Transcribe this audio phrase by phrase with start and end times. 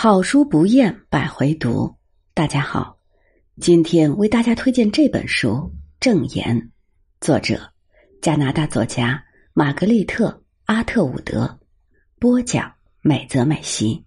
[0.00, 1.92] 好书不厌百回读。
[2.32, 3.00] 大家好，
[3.60, 5.48] 今天为大家推荐这本书
[5.98, 6.56] 《正言》，
[7.20, 7.72] 作者
[8.22, 9.20] 加拿大作家
[9.54, 10.28] 玛格丽特·
[10.66, 11.58] 阿特伍德，
[12.20, 14.04] 播讲美泽美希。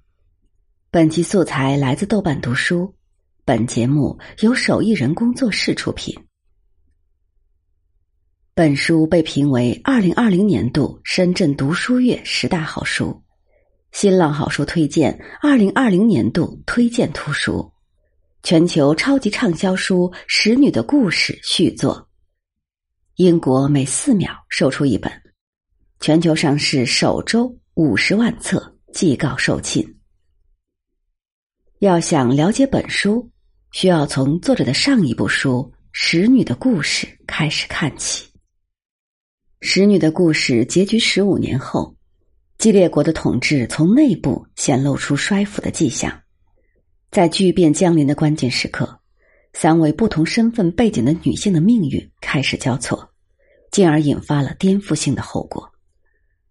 [0.90, 2.96] 本集素材来自豆瓣读书，
[3.44, 6.18] 本节目由手艺人工作室出品。
[8.54, 13.22] 本书被评为二零二零年度深圳读书月十大好书。
[13.92, 17.70] 新浪好书推荐二零二零年度推荐图书，
[18.42, 22.08] 全球超级畅销书《使女的故事》续作。
[23.16, 25.12] 英国每四秒售出一本，
[26.00, 29.86] 全球上市首周五十万册，即告售罄。
[31.80, 33.30] 要想了解本书，
[33.72, 38.26] 需要从作者的上一部书《使女的故事》开始看起。
[39.60, 41.94] 《使女的故事》结局十五年后。
[42.62, 46.22] 激烈国的统治从内部显露出衰腐的迹象，
[47.10, 49.00] 在巨变降临的关键时刻，
[49.52, 53.10] 三位不同身份背景的女性的命运开始交错，
[53.72, 55.72] 进而引发了颠覆性的后果。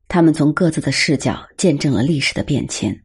[0.09, 3.05] 他们从各自的视角见证了历史的变迁，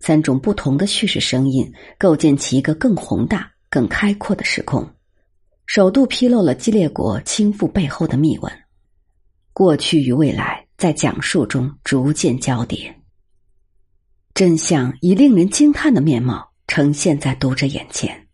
[0.00, 4.88] 三种不同的叙事声音构建起一个更宏大、更开阔的时空，
[5.66, 8.50] 首度披露了激烈国倾覆背后的秘闻，
[9.52, 10.67] 过去与未来。
[10.78, 12.94] 在讲述中逐渐交叠，
[14.32, 18.28] 真相以令人惊叹的面貌呈现在读者眼前。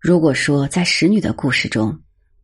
[0.00, 2.00] 如果说在使女的故事中，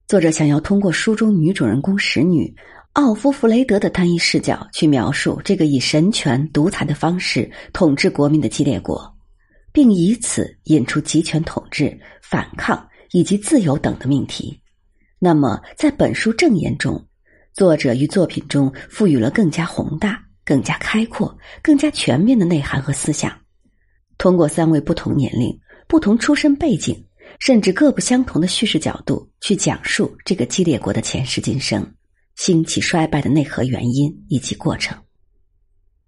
[0.06, 2.54] 作者想要通过书中女主人公使女
[2.92, 9.16] 奥夫弗雷德的单一视角去描述这个以神权独裁的方式统治国民的激烈国，
[9.72, 14.60] 并以此引出集权统治、反抗以及自由等的命题，
[15.18, 17.02] 那么在本书正言中。
[17.54, 23.32] 作者于作品中赋予了更加宏大、更加开阔、更加全面的内涵和思想。
[24.18, 27.06] 通过三位不同年龄、不同出身背景，
[27.38, 31.94] 甚至各不相同的叙事角度，去讲述这个激烈国的前世今生、
[32.34, 34.98] 兴起衰败的内核原因以及过程。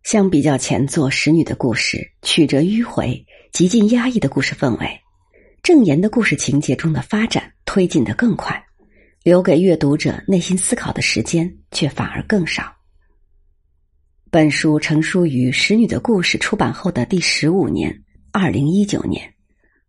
[0.02, 5.00] 相比较前作《使女的故事》，曲折迂回、极尽压抑的故事氛围，
[5.62, 8.60] 正言的故事情节中的发展推进的更快。
[9.26, 12.72] 留给阅读者内心思考的时间却反而更少。
[14.30, 17.92] 本书成书于《使女的故事》出版后的第十五年，
[18.30, 19.28] 二零一九年，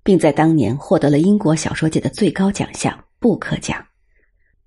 [0.03, 3.85] 并在当年获得了英国小说界的最高奖项布克奖。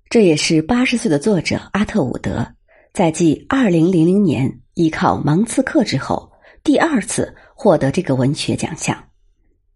[0.09, 2.47] 这也是八十岁的作者阿特伍德
[2.93, 6.31] 在继二零零零年依靠《芒刺客》之后
[6.63, 8.97] 第二次获得这个文学奖项。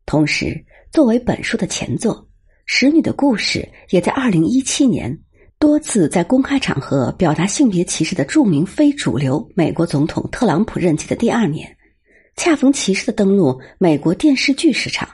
[0.05, 2.25] 同时，作为本书的前作。
[2.65, 5.17] 使女的故事也在二零一七年
[5.59, 11.77] 多次在公开场合表达性别歧视的著名非主流美国总统特朗普任期的第二年，
[12.35, 15.07] 恰逢其时的登陆美国电视剧市场，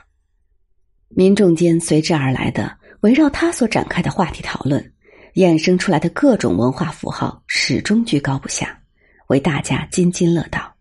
[1.08, 4.92] 民众间随之而来的围绕他所展开的话题讨论，
[5.34, 8.80] 衍生出来的各种文化符号始终居高不下，
[9.28, 10.74] 为大家津津乐道。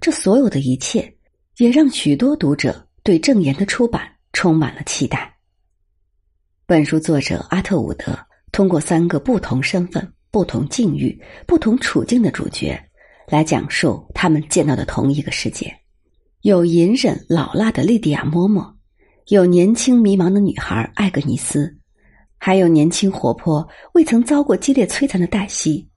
[0.00, 1.14] 这所有的一切，
[1.58, 5.35] 也让许多读者对正言的出版充满了期待。
[6.68, 8.06] 本书作者阿特伍德
[8.50, 11.16] 通过三个不同身份、不同境遇、
[11.46, 12.76] 不同处境的主角，
[13.28, 15.72] 来讲述他们见到的同一个世界：
[16.40, 18.68] 有隐忍老辣的莉迪亚·嬷嬷，
[19.28, 21.72] 有年轻迷茫的女孩艾格尼斯，
[22.36, 25.88] 还有年轻活泼、未曾遭过激烈摧残的黛西。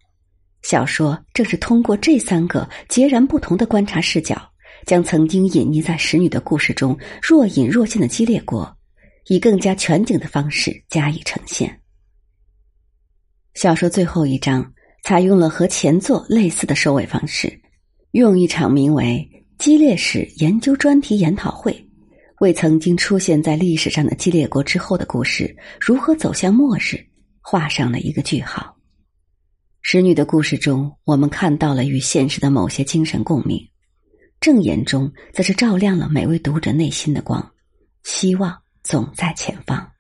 [0.62, 4.40] 小说正是通过这三个截然不同的观察视角，
[4.86, 8.78] 将曾经隐匿在使女的故事中若隐若现的激烈过。
[9.30, 11.80] 以更加全景的方式加以呈现。
[13.54, 14.74] 小说最后一章
[15.04, 17.62] 采用了和前作类似的收尾方式，
[18.12, 19.28] 用一场名为
[19.60, 21.88] “激烈史研究专题研讨会”
[22.42, 26.98] 为曾经出现在历史上的激烈国之后的故事如何走向末日
[27.40, 28.76] 画上了一个句号。
[29.82, 33.60] 使女的故事中，我们看到了与现实的某些精神共鸣；
[34.40, 37.52] 正言中，则是照亮了每位读者内心的光，
[38.04, 38.60] 希望。
[38.90, 39.99] 总在前方。